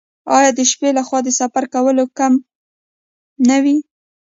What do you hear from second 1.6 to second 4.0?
کول کم نه وي؟